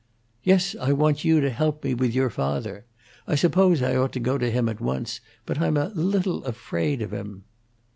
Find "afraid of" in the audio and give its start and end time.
6.45-7.13